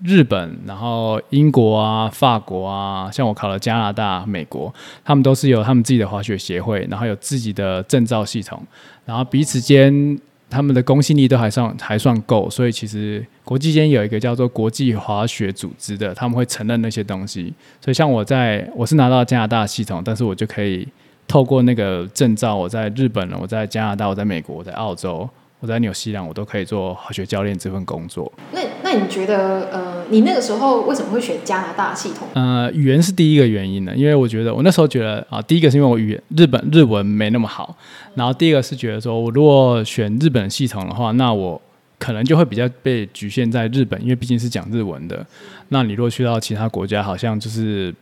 [0.03, 8.61] 日本，然后英国啊、法国啊，像我考了加拿大、美国，他们都是有他们自己的滑雪协会，然后有自己的证照系统，
[9.05, 10.19] 然后彼此间。
[10.49, 17.53] 他们的公信力都还算还算够，所以其实国际间有一个叫做国际滑雪组织的，他们会承认那些东西。
[17.81, 20.87] 所以像我在我是拿到加拿大系统，但是我就可以
[21.29, 25.29] 透过那个证照，我在日本，我在加拿大，我在美国，我在澳洲。
[25.59, 28.31] 我在纽西兰，我都可以做滑雪教练这份工作。
[28.53, 32.29] 那那你觉得，呃，你那个时候为什么会选加拿大系统？
[32.35, 37.77] 呃，语言是第一个原因呢，因为我觉得我那时候觉得啊，第一个是因为我语言日本日文没那么好，
[38.15, 41.61] 然后第二个是觉得说我如果选日本系统的话，那我
[41.99, 45.27] 可能就会比较被局限在日本，因为毕竟是讲日文的。
[45.69, 47.95] 那你如果去到其他国家，好像就是。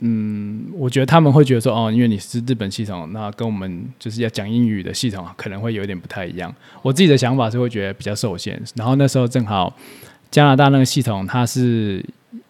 [0.00, 6.54] 嗯，我觉得他们会觉得说，哦，因为你是日本系统，那跟我们就是要讲英语的系统可能会有点不太一样。
[6.82, 8.62] 我自己的想法是会觉得比较受限。
[8.76, 9.74] 然后那时候正好
[10.30, 12.04] 加拿大那个系统，它是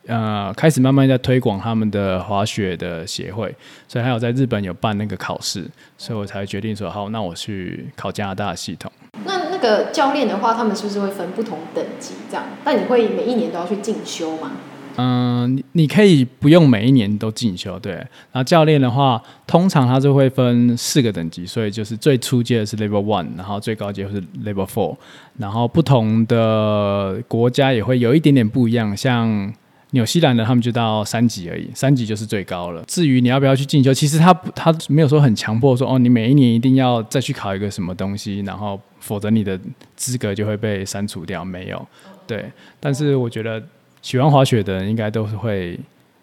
[0.06, 3.54] 呃开始慢慢在推广他们的滑雪的协会，
[3.86, 5.64] 所以还有在日本有办那个考试，
[5.96, 8.90] 所以我才决定说，好，那我去考加拿大系统。
[9.24, 12.44] 那那个教练的话，他们是不是会分不同等级这样？
[12.64, 14.52] 那你会每一年都要去进修吗？
[15.00, 17.92] 嗯，你你可以不用每一年都进修，对。
[17.92, 24.96] 然后教练的话，通常他就会分四个等级，所以就是最初阶的是 Level One，然后最高阶是 Level Four，
[25.36, 29.54] 然后不同的国家也会有一点点不一样，像
[29.92, 32.82] 纽西兰的他们就到三级而已，三级就是最高了。
[32.88, 39.56] 至于你要不要去进修，其实他他没有说很强迫说哦，你每一年一定要再去考一个什么东西，然后否则你的
[39.94, 41.86] 资格就会被删除掉，没有。
[42.26, 43.62] 对，但是我觉得。
[44.02, 45.78] 喜欢滑雪的人应该都是会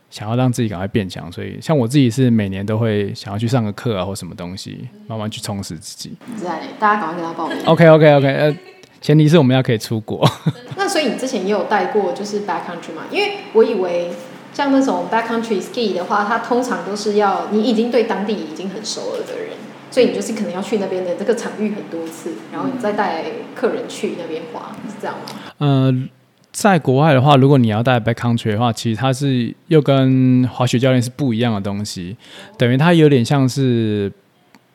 [0.10, 6.16] 想要让自己赶快变强，所以像我自己是每年都会想要去上个课啊，或什么东西，慢慢去充实自己。
[6.42, 7.58] 在，大家赶快跟他报名。
[7.66, 8.58] OK OK OK，呃，
[9.02, 10.26] 前提是我们要可以出国。
[10.78, 13.04] 那所以你之前也有带过就是 backcountry 嘛？
[13.12, 14.12] 因为我以为
[14.54, 19.50] 像那种 backcountry ski 的话，它通常都是要你已经对当地已经很熟了的人，
[19.92, 25.54] 所以你就是可能要去那边的这个场域很多次，然后你再带客人去那边滑，是这样吗？
[25.60, 26.10] 嗯。
[26.56, 32.16] 在国外的话，如果你要带 backcountry 的话，其实它是又跟滑雪教练是不一样的东西，
[32.58, 34.10] 等于它有点像是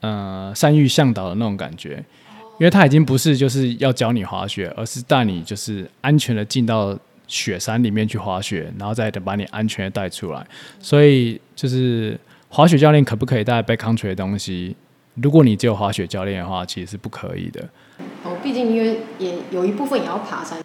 [0.01, 2.05] 呃山域向导的那种感觉，
[2.59, 6.95] 因为它已经不是就是要教你滑雪，而是带你就是安全的进到
[7.27, 10.47] 雪山里面去滑雪，然后再等把你安全的带出来。
[10.81, 14.77] 所以就是滑雪教练可不可以带 backcountry 的东西？
[15.15, 17.67] 如果你只有滑雪教练的话，其实是不可以的。
[18.23, 20.59] 哦，毕竟因为也有一部分也要爬山。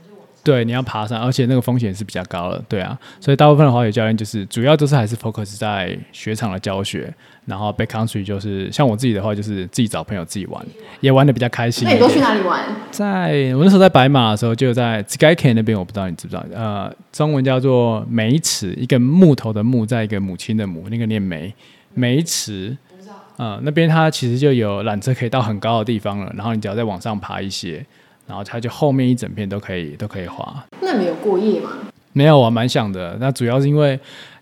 [0.46, 7.12] 对，你要爬山，而且那个风险是比较高的，对啊，所以大部分的滑雪教练就是主要都是还是 focus 在雪场的教学，
[7.46, 10.64] 然后 backcountry 就是像我自己的话，就是自己找朋友自己玩，
[11.02, 11.88] 也玩得比较开心。
[11.88, 12.64] 那你都去哪里玩？
[12.92, 21.52] 在我那时候在白马的时候，就在 s k y c a n 那边，我不知道你知不知道，呃，中文叫做梅池，一个木头的木，在一个母亲的母，那个念梅
[21.96, 22.78] 梅池。
[22.96, 23.16] 不知道。
[23.38, 27.84] 呃，那边它其实就有缆车可以到很高的地方了，然后你只要再往上爬一些。
[28.28, 30.64] 然后它就后面一整片都可以都可以滑。
[30.82, 31.72] 那没有过夜吗？
[32.14, 33.18] 没有，我蛮想的。
[33.20, 33.92] 那主要是因为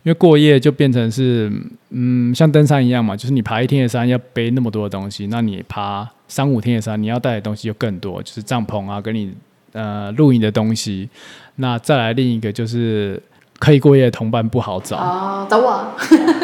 [0.04, 1.52] 因为过夜就变成是
[1.90, 9.34] 嗯，像登山一样嘛，就是你爬一天的山要背那么多的东西，那你爬三五天的山，你要带的东西就更多，就是帐篷啊，跟你
[9.72, 11.10] 呃露营的东西。
[11.56, 13.22] 那再来另一个就是。
[13.64, 15.72] 可以过夜的同伴不好找啊，找我。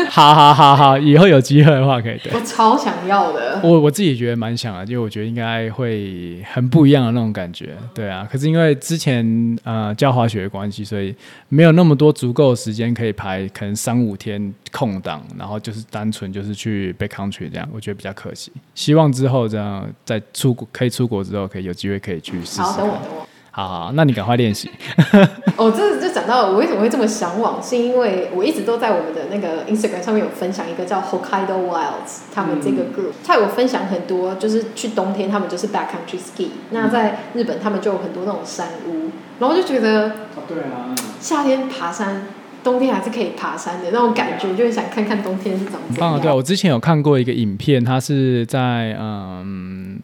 [0.10, 2.17] 好好好好，以后有机会的话可以。
[2.23, 3.60] 对，我超想要的。
[3.62, 7.75] 我我自己觉得蛮想的，因为我觉得应该会很不一样的那种感觉。
[7.93, 11.13] 对啊，可是因为之前呃教滑雪的关系，所以
[11.49, 18.49] 没有那么多足够的时间可以排，可能三五天空档，然后就是单纯就是去 backcountry 这样，我觉得比较可惜。
[18.73, 22.62] 希望之后这样在出国可以出国之后，可以有机会可以去试试。
[22.62, 23.27] 好，等我等我。
[23.52, 24.70] 好好，那你赶快练习。
[25.58, 39.10] 哦，这就讲到我为什么会这么向往，是因为我一直都在我们的那个 Instagram 上面有分享一个叫 Hokkaido Wilds 他们这个 group，他有分享很多，就是去冬天他们就是 backcountry ski，那在日本他们就有很多那种山屋，
[39.40, 40.12] 然后就觉得，
[40.48, 42.28] 对啊，夏天爬山，
[42.64, 46.14] 冬天还是可以爬山的那种感觉，就是想看看冬天是怎么样。
[46.14, 50.00] 啊，对啊，我之前有看过一个影片，它是在嗯。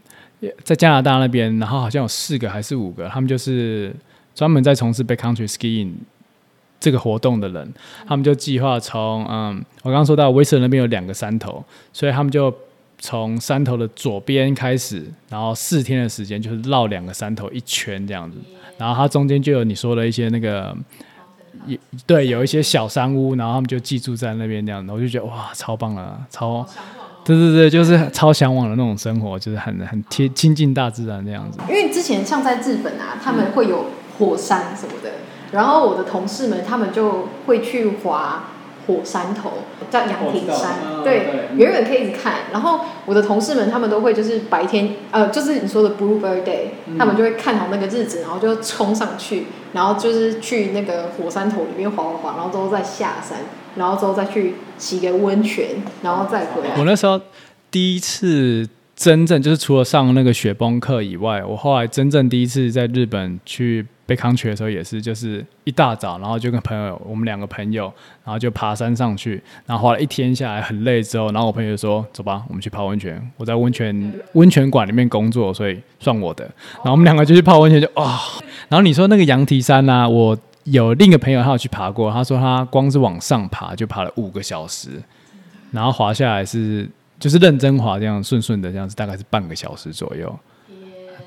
[0.63, 3.93] 在加拿大那边，然后好像有四个还是五个，他们就是
[4.33, 5.93] 专门在从事 backcountry skiing
[6.79, 7.73] 这个活动的人，
[8.07, 12.53] 他们就计划从嗯，我刚刚说到威斯那边有两个山头，所以他们就
[12.99, 18.37] 从山头的左边开始，然后四天的时间就是绕两个山头一圈这样子，
[18.77, 20.75] 然后它中间就有你说的一些那个，
[21.65, 26.67] 也对，有一些小山屋，然后他们就寄住在那边这样子，我就觉得哇，超棒了，超。
[27.25, 31.59] 对对对，就是超向往的那种生活，就是很很贴亲近大自然那样子。
[31.67, 33.87] 因为之前像在日本啊，他们会有
[34.19, 35.09] 火山什么的，
[35.51, 38.43] 然后我的同事们他们就会去滑。
[38.87, 39.53] 火山头
[39.89, 42.41] 叫羊蹄山，哦、对，远远可以一直看。
[42.51, 53.39] 然后我的同事们他们都会就是白天，呃，就是你说的 Bluebird Day，嗯、他们就会看好那个日子，然后就冲上去，然后就是去那个火山头里面滑滑滑，然后之后再下山，
[53.75, 55.67] 然后之后再去洗个温泉，
[56.01, 56.75] 然后再回来。
[56.77, 57.19] 我那时候
[57.69, 63.85] 第一次真正就是除了上那个雪崩课以外，我后来真正第一次在日本去。
[64.07, 67.91] 背康曲的时候也是，就是一大早，然后就跟朋友，我们两个朋友，
[68.23, 76.45] 然后就爬山上去，然后花了一天下来很累之后，然后我朋友就说：“走吧，我们去泡温泉。”我在温泉温泉馆里面工作，所以算我的。
[76.75, 78.19] 然后我们两个就去泡温泉，就啊、哦。
[78.69, 80.07] 然后你说那个羊蹄山呢、啊？
[80.07, 85.01] 我有另一个朋友他有去爬过，他说他光是往上爬就爬了五个小时，
[85.71, 86.87] 然后滑下来是
[87.19, 90.37] 就是认真滑这样顺顺的这样子，大概是半个小时左右。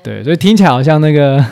[0.01, 1.43] 对，所以听起来好像那个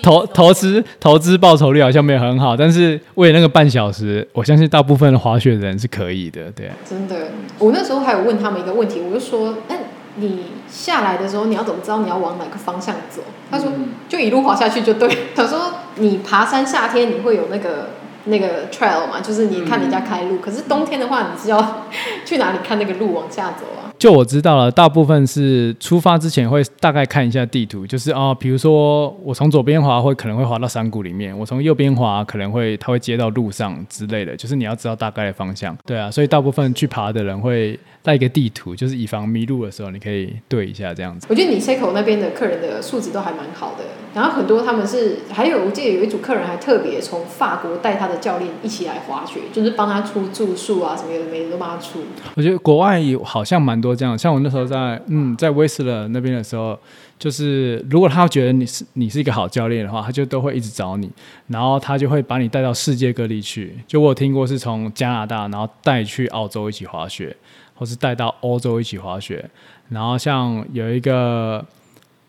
[0.00, 6.52] 投投资投资报酬率好像没有很好，但是为了那个半小时，我相信大部分的滑雪人是可以的。
[6.52, 7.16] 对，真的，
[7.58, 9.76] 我那时候还有问他们一个问题，我就说：“哎，
[10.20, 13.72] 你下来的时候你要怎么知道你要往哪个方向走？”他说
[14.08, 15.08] ：“就一路滑下去就对。
[15.34, 17.90] ”他说：“你爬山夏天你会有那个
[18.24, 21.86] 那个 trail 嘛，就是你看人家开路，可是冬天的话，你是要
[22.24, 35.76] 去哪里看那个路往下走啊？”就我知道了，大部分是出发之前会大概看一下地图，就是啊，比如说我从左边滑会可能会滑到山谷里面，我从右边滑可能会它会接到路上之类的，就是你要知道大概的方向。
[35.84, 41.26] 对啊，所以大部分去爬的人会带一个地图，就是以防迷路的时候你可以对一下这样子。
[41.28, 43.84] 我觉得你 Niseko 那边的客人的素质都还蛮好的，
[44.14, 52.00] 然后很多他们是还有我记得有一组客人还特别从法国带他的教练一起来滑雪，就是帮他出住宿啊什么的，每人都帮他出。
[52.34, 53.90] 我觉得国外有好像蛮多。
[53.94, 56.78] 这样，像我那时候在嗯，在威斯勒那边的时候，
[57.18, 61.10] 就是如果他觉得你是你是一个好教练的话，他就都会一直找你，
[61.48, 63.76] 然后他就会把你带到世界各地去。
[63.86, 67.36] 就我有听过是从加拿大，然后带去澳洲一起滑雪，
[67.80, 69.42] 或是带到欧洲一起滑雪。
[69.88, 71.64] 然后像有一个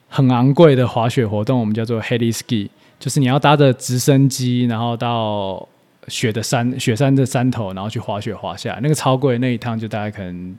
[0.07, 5.67] 很昂贵的滑雪活动，我们叫做 Heli Ski，就是你要搭着直升机，然后到
[6.07, 10.55] 雪的山雪山的山头，然后去滑雪滑下来，那个超贵，那一趟就大概可能。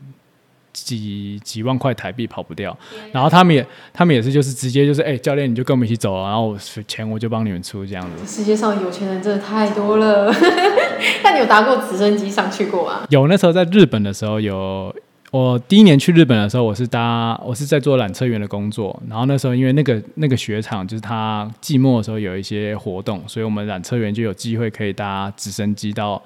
[0.73, 2.77] 几几万块台币跑不掉，
[3.13, 6.59] 然后他们也他们也是就是直接就是哎、欸、教练你就跟我们一起走，然后我
[6.89, 8.27] 钱我就帮你们出这样子。
[8.27, 10.33] 世界上有钱人真的太多了，
[11.23, 13.07] 那你有搭过直升机上去过吗？
[13.11, 14.95] 有，那时候在日本的时候有，
[15.31, 26.23] 我第一年去日本的时候我是搭我是在做缆车员的工作，然后那时候因为那个那个雪场就是他季末的时候有一些活动，所以我们缆车员就有机会可以搭直升机到。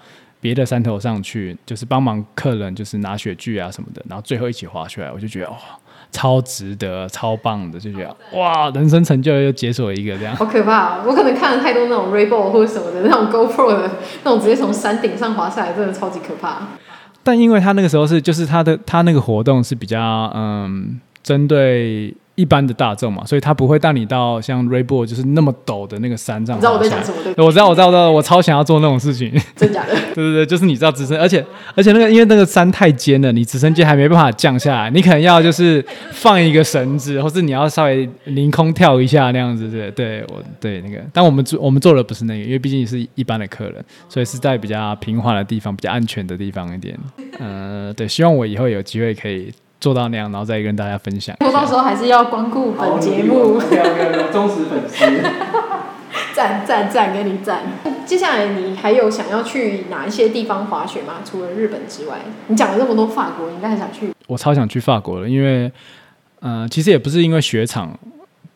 [0.47, 5.57] 别的山头上去，就是帮忙客人，就是拿雪具啊什么的，然后最后一起滑出来，我就觉得哇，
[6.13, 10.37] 超值得，超棒的，就觉得 哇，人生成就又解锁一个这样。
[10.37, 11.03] 好可怕！
[11.05, 13.91] 我可能看了太多那种 Rainbow 或者什么的那种 GoPro 的
[14.23, 16.59] 那种直接从山顶上滑下来，真的超级可怕。
[17.25, 22.15] 但因为他那个时候是，就是他的他那个活动是比较嗯，针对。
[22.37, 26.57] 一般的大众嘛，所以他不会带你到像 Rainbow 就是那么陡的那个山上。
[26.57, 27.17] 你知道我在讲什么？
[27.35, 29.33] 对，我知道，我知道，我知道，我超想要做那种事情。
[29.57, 29.95] 真假的？
[30.15, 31.45] 对对对，就是你知道直升，而且
[31.75, 39.71] 而且那个因为那个山太尖了，你直升机还没办法降下来，你可能要就是放一个绳子，或是你要稍微凌空跳一下那样子。
[39.71, 46.99] 对，对我对那个，但我们做我们做的不是那个，因为毕竟是一般的客人，所以是在比较平缓的地方，比较安全的地方一点。
[47.39, 49.51] 嗯、呃，对，希望我以后有机会可以。
[49.81, 51.37] 做到那样，然后再跟大家分享。
[51.41, 53.59] 我到时候还是要光顾本节目。
[53.59, 55.05] 没有没有没有，忠实粉丝。
[56.35, 57.63] 赞赞赞，给你赞。
[58.05, 61.15] 接下来你还有想要去哪一些地方滑雪吗？
[61.25, 64.13] 除了日本之外，你讲了那么多法国，你应该很想去。
[64.27, 65.71] 我超想去法国的，因为，
[66.41, 67.99] 嗯、呃，其实也不是因为雪场，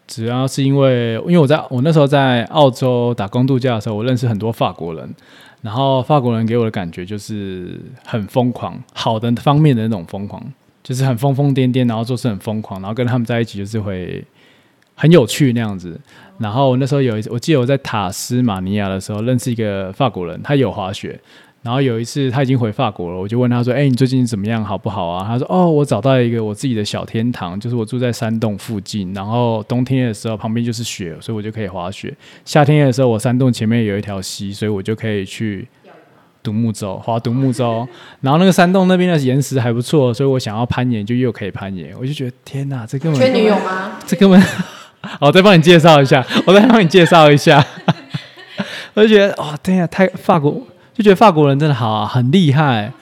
[0.07, 5.15] 主要是因为，因为我在我那时候在澳洲打工度假的时候，我认识很多法国人，
[5.63, 10.43] 然后法国人给我的感觉就是很疯狂，好的方面的那种疯狂。
[10.83, 14.25] 就是很疯疯癫癫，然后做事很疯狂，然后跟他们在一起就是会
[14.95, 16.01] 很有趣那样子。
[16.39, 21.21] 然后那时候有一次，我记得我在塔斯马尼亚的时候认识一个法国人，他有滑雪。
[21.63, 24.65] 然后有一次他已经回法国了，我就问他说：“哎，你最近怎么样？
[24.65, 32.17] 好不好啊？”他说：“哦，我找到一个我自己的小天堂，就是我住在山洞附近，然后冬天的时候旁边就是雪，所以我就可以滑雪。
[32.47, 35.69] 夏天的时候我山洞前面有一条溪，所以我就可以去。”
[36.43, 37.87] 独木舟，划独木舟，
[38.21, 43.93] 然后那个山洞那边的岩石还不错，所以我想要攀岩就又可以攀岩，我就觉得天哪，这根本缺女友吗？
[44.07, 44.43] 这根本，
[45.21, 47.65] 我再帮你介绍一下，我再帮你介绍一下，
[48.95, 50.53] 我就觉得哦，天呀，太法国，
[50.95, 52.93] 就觉得法国人真的好啊，很厉害，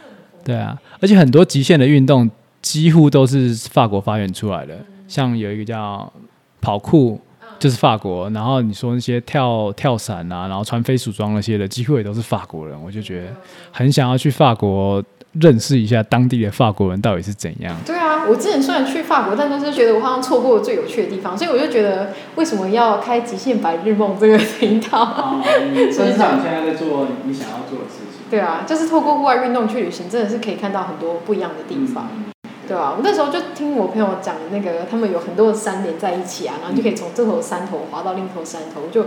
[0.44, 2.30] 对啊，而且很多极限的运动。
[2.60, 4.76] 几乎都是法国发源出来的。
[5.06, 6.12] 像有一个叫
[6.60, 7.18] 跑酷，
[7.58, 8.28] 就是法国。
[8.30, 12.76] 然后你说那些跳跳伞啊，然后穿飞鼠装那些的，几乎也都是法国人。
[12.82, 13.28] 我就觉得
[13.72, 15.02] 很想要去法国。
[15.40, 17.76] 认识一下当地的法国人到底是怎样？
[17.84, 24.98] 对啊，我之前虽然去法国，但都是觉得我好像错过了最有趣的地方，所以我就觉得为什么要开极限白日梦这个频道？
[24.98, 25.40] 啊，
[25.70, 28.22] 你现在在做你想要做的事情。
[28.30, 32.08] 对啊，就是透过户外运动去旅行，真的是可以看到很多不一样的地方。
[32.16, 32.32] 嗯、
[32.68, 39.06] 对啊，我那时候就听我朋友讲那个，他们有很多的山连在一起啊，然后就可以从这头山头滑到另一头山头，就。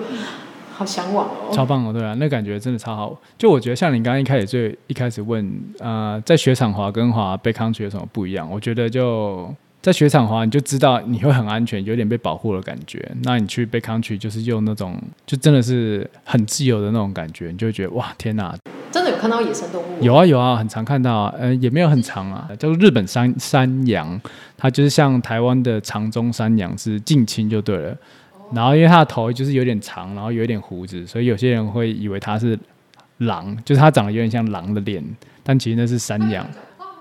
[0.73, 3.15] 好向往哦，超棒哦，对啊，那感觉真的超好。
[3.37, 5.47] 就我觉得，像你刚刚一开始最一开始问，
[5.77, 8.49] 呃，在雪场滑跟滑 backcountry 有什么不一样？
[8.49, 13.11] 我觉得就在雪场滑，你就知道你会很安全，有点被保护的感觉。
[13.21, 18.55] 那你去 backcountry 就是用那种，就真的是很自由的那种感觉，你就会觉得哇，天哪！
[19.21, 20.03] 看到野生动物？
[20.03, 24.19] 有啊有啊，很常看到啊，呃，也没有很长啊，叫做日本山山羊，
[24.57, 27.95] 它就是像台湾的长鬃山羊，是近亲就对了。
[28.51, 32.57] 然后因为它的头就是有点长，然后有一点胡子，所以有些人会以为它是
[33.19, 35.03] 狼，就是它长得有点像狼的脸，
[35.43, 36.43] 但其实那是山羊。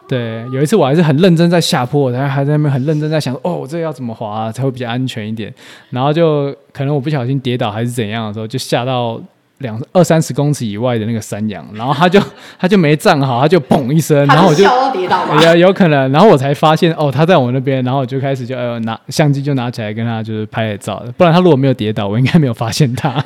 [0.06, 5.50] 对，有一次我还是很认真在下坡，然后还在那边很认真在想，哦，我这个要怎么滑啊才会比较安全一点？
[5.88, 9.18] 然后就可能我不小心跌倒还是怎样的时候，就下到。
[9.60, 12.20] 两二三十公尺以外的那个山羊，然后他就
[12.58, 23.22] 他就没站好，他就砰一声，然后我就跌倒嘛， 有有可能，然后我才发现哦，他在我那边，然后我就开始就呃拿相机就拿起来跟他就是拍了照，不然他如果没有跌倒，我应该没有发现他，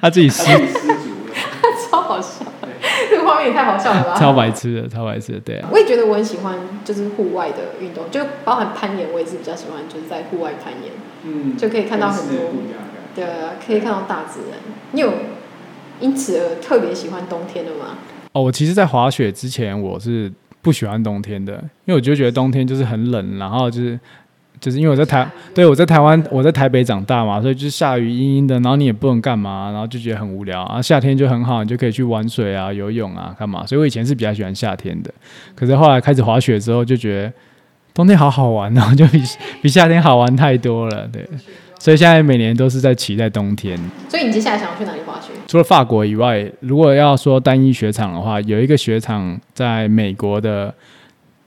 [0.00, 1.34] 他自己失失足了，
[1.90, 2.44] 超好笑，
[3.08, 10.92] 这个画面也太好笑了吧，超白痴的，超白痴的，对啊，我也觉得我很喜欢就是户外的运动，就包含攀岩，我也是比较喜欢就是在户外攀岩，
[11.22, 12.36] 嗯，就可以看到很多，
[13.14, 14.58] 对啊，可以看到大自然，
[14.90, 15.12] 你有。
[16.00, 17.98] 因此而特别喜欢冬天的吗？
[18.32, 20.32] 哦，我其实，在滑雪之前，我是
[20.62, 23.98] 不喜欢冬天的，因为我就觉得冬天就是很冷，然后就是
[24.60, 30.62] 就是因为我在台，对，我在台湾，我在台北长大嘛，所以就是下雨阴阴的，然后你也不能干嘛，然后就觉得很无聊。
[30.62, 33.66] 啊，夏天就很好，你就可以去玩水啊、游泳啊、干嘛。
[33.66, 35.12] 所以我以前是比较喜欢夏天的，
[35.54, 37.32] 可是后来开始滑雪之后，就觉得
[37.94, 39.20] 冬天好好玩，然后就比
[39.62, 41.26] 比夏天好玩太多了，对。
[41.80, 43.76] 所以现在每年都是在期待冬天。
[44.08, 45.32] 所以你接下来想要去哪里滑雪？
[45.48, 50.72] 除了法国以外，如果要说单一雪场的话，有一个雪场在美国的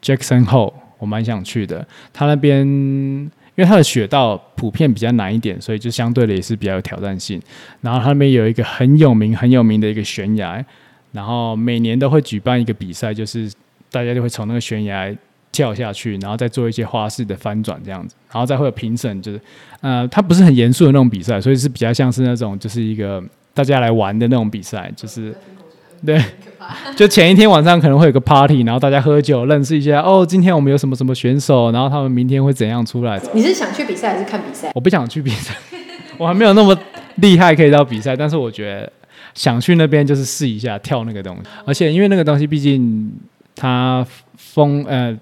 [0.02, 1.88] Jackson Hole，我蛮想去的。
[2.12, 7.40] 它那边因为它的雪道普遍比较难一点，所以就相对的也是比较有挑战性。
[7.82, 10.66] 然后它那边有一个很有名、很有名的一个悬崖，
[11.12, 13.52] 然后每年都会举办一个比赛，就是
[13.92, 15.16] 大家就会从那个悬崖。
[15.54, 19.40] 跳下去，然后再做一些花式的翻转这样子，然后再会有评审，就是，
[19.80, 23.24] 呃，它不是很严肃的那种比赛，所以是比较像是那种就是一个
[23.54, 25.34] 大家来玩的那种比赛，就是，
[26.04, 26.20] 对，
[26.98, 33.22] 就前一天晚上可能会有个 party，然后大家喝酒认识一下，哦，今天我们有什么什么选手，然后他们明天会怎样出来。
[33.34, 34.72] 你是想去比赛还是看比赛？
[34.74, 35.54] 我不想去比赛，
[36.18, 36.76] 我还没有那么
[37.18, 38.92] 厉害可以到比赛，但是我觉得
[39.36, 43.12] 想去那边就是试一下跳那个东西，而且因为那个东西毕竟
[43.56, 44.04] 它
[44.36, 45.16] 风呃。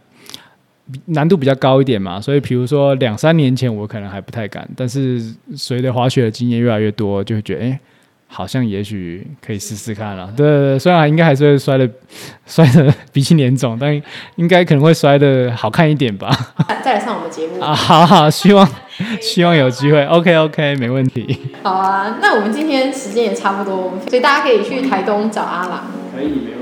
[1.06, 5.22] 难度比较高一点嘛，所以比如说两三年前我可能还不太敢，但是
[5.56, 7.80] 随着滑雪的经验越来越多，就会觉得哎、欸，
[8.28, 10.32] 好像也许可以试试看了。
[10.38, 11.90] 对，虽然应该还是会摔的，
[12.48, 13.94] 摔的鼻青脸肿，但
[14.36, 16.30] 应该可能会摔的好看一点吧。
[16.84, 18.68] 再来上我们节目啊，好好，希望
[19.22, 20.04] 希望有机会。
[20.06, 21.38] OK OK，没问题。
[21.64, 25.92] 好啊，那我们今天时间也差不多，所以大家可以去台东找阿郎。
[26.16, 26.61] 可以，没问题。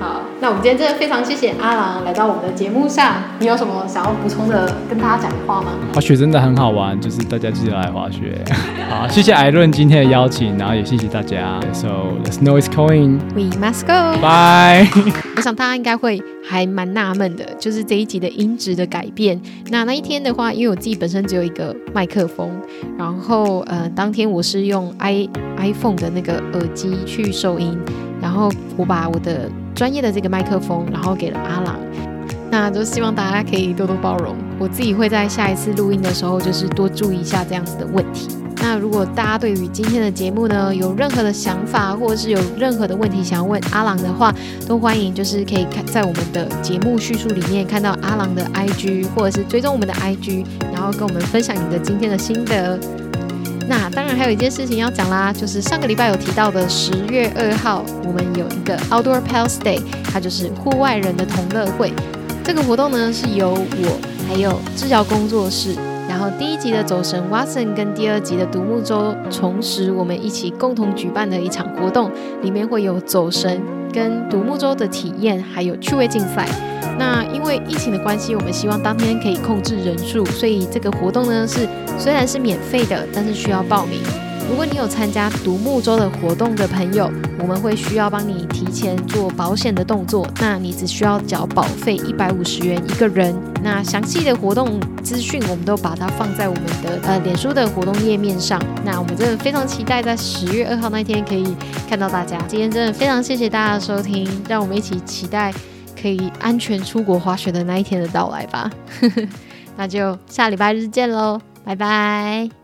[0.00, 3.14] 好，那我们今天真的非常谢谢阿郎来到我们的节目上。
[3.38, 5.70] 你有什么想要补充的跟大家讲的话吗？
[5.94, 8.44] 滑雪真的很好玩，就是大家记得来滑雪。
[8.90, 11.60] 好，谢谢艾伦今天的邀请，然后也谢谢大家。
[11.72, 11.88] So
[12.22, 14.18] the snow is coming, we must go.
[14.20, 14.88] Bye.
[15.36, 19.40] 我想大家应该会还蛮纳闷的，就是这一集的音质的改变。
[19.70, 22.50] 那那一天的话，因为我自己本身只有一个麦克风，
[22.98, 27.78] 然后呃，当天我是用 i iPhone 的那个耳机去收音，
[28.24, 31.76] 然后我把我的专业的这个麦克风，然后给了阿郎，
[32.50, 34.34] 那就希望大家可以多多包容。
[34.58, 38.28] 我自己会在下一次录音的时候，就是多注意一下这样子的问题。
[38.62, 44.34] 那如果大家对于今天的节目呢，有任何的想法，或者是有任何的问题想要问阿郎的话，
[44.66, 52.80] 都欢迎就是可以看在我们的节目叙述里面看到阿郎的 IG，或者是追踪我们的 IG，然后跟我们分享你的今天的心得。
[53.66, 61.92] 那当然还有一件事情要讲啦，就是上个礼拜有提到的十月二号，我们有一个 Outdoor Pals Day，它就是户外人的同乐会。
[62.44, 65.74] 这个活动呢是由我还有治疗工作室，
[66.06, 72.10] 然后第一集的走神 Watson 跟第二集的独木舟重拾，我们一起共同举办的一场活动，
[72.42, 76.46] 里面会有走神跟独木舟的体验，还有趣味竞赛。
[76.98, 81.68] 那因为疫情的关系，我们希望当天可以控制人数，所以这个活动呢是
[81.98, 84.00] 虽然是免费的，但是需要报名。
[84.48, 90.28] 如果你有参加独木舟的活动的朋友，我们会需要帮你提前做保险的动作。
[90.38, 93.34] 那你只需要缴保费一百五十元一个人。
[93.62, 98.60] 那详细的活动资讯，我们都把它放在我们的呃脸书的活动页面上。
[98.84, 101.56] 那我们真的非常期待在十月二号那天可以
[101.88, 102.36] 看到大家。
[102.46, 105.50] 今天真的非常谢谢大家的收听，让我们一起期待
[106.04, 108.70] 可以安全出国滑雪的那一天的到来吧。
[109.74, 112.63] 那就下礼拜日见喽，拜拜。